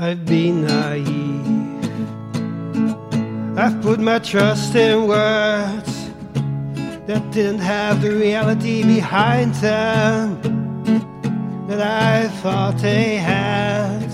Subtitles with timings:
[0.00, 1.90] I've been naive.
[3.58, 6.10] I've put my trust in words
[7.08, 10.40] that didn't have the reality behind them
[11.66, 14.08] that I thought they had.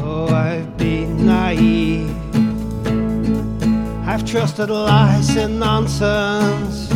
[0.00, 2.16] Oh, I've been naive.
[4.06, 6.90] I've trusted lies and nonsense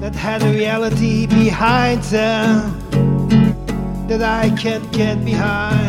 [0.00, 2.76] that had a reality behind them
[4.08, 5.87] that I can't get behind.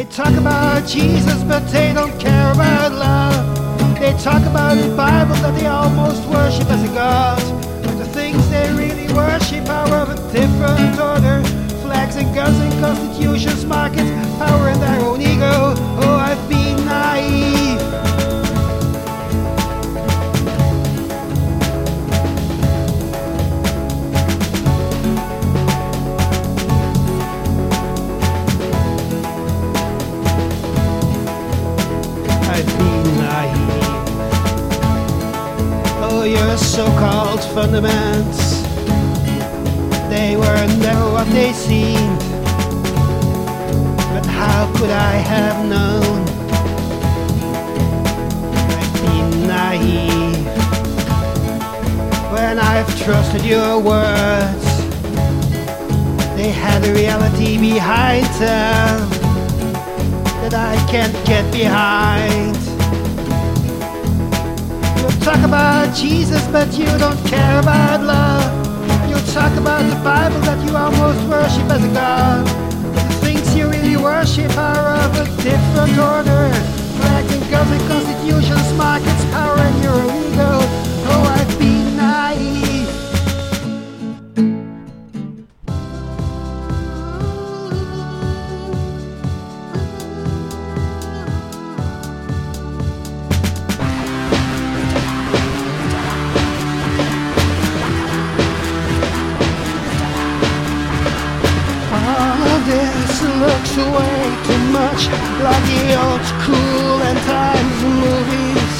[0.00, 4.00] They talk about Jesus, but they don't care about love.
[4.00, 7.38] They talk about the Bible that they almost worship as a god.
[7.84, 11.44] But the things they really worship are of a different order.
[11.82, 15.19] Flags and guns and constitutions, markets, power and their own
[36.40, 38.62] your so-called fundaments,
[40.08, 42.18] they were never what they seemed.
[44.12, 46.20] But how could I have known?
[48.78, 50.46] I've been naive
[52.32, 54.66] when I've trusted your words.
[56.36, 59.10] They had a reality behind them
[60.40, 62.69] that I can't get behind.
[65.80, 68.44] About Jesus, but you don't care about love.
[69.08, 72.46] You talk about the Bible that you almost worship as a God.
[73.08, 76.52] The things you really worship are of a different order.
[77.00, 79.49] Flags and and constitutions, markets, power,
[103.70, 105.06] looks way too much
[105.42, 108.74] like the old school end times movies.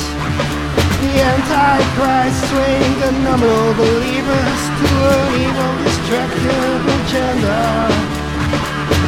[1.01, 7.61] The Antichrist swing the nominal believers to an evil, destructive agenda.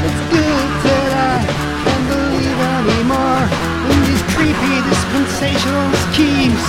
[0.07, 1.39] It's good that I
[1.83, 3.45] can't believe anymore
[3.91, 6.65] in these creepy dispensational schemes.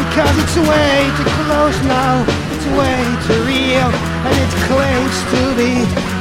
[0.00, 3.90] Because it's way too close now, it's way too real,
[4.26, 5.72] and it claims to be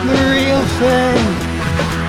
[0.05, 1.48] the real thing.
[1.79, 2.08] I've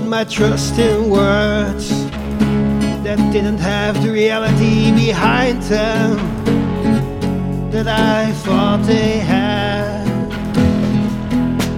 [0.00, 1.88] put my trust in words
[3.04, 6.16] that didn't have the reality behind them
[7.70, 10.04] that I thought they had.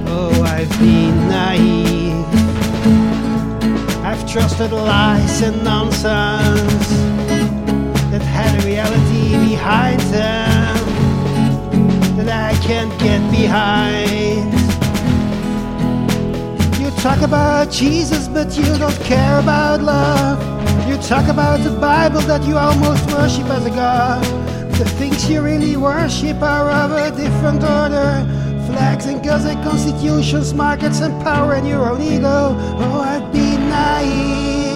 [0.09, 2.25] Oh, I've been naive.
[4.03, 6.89] I've trusted lies and nonsense
[8.11, 10.77] that had a reality behind them
[12.17, 14.56] that I can't get behind.
[17.07, 20.41] You talk about Jesus, but you don't care about love.
[20.89, 24.25] You talk about the Bible that you almost worship as a God.
[24.73, 28.27] The things you really worship are of a different order.
[28.67, 32.57] Flags and guns and constitutions, markets and power and your own ego.
[32.83, 34.67] Oh, I've been naive.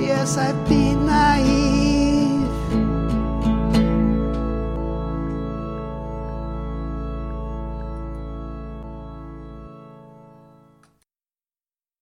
[0.00, 0.81] Yes, I've been.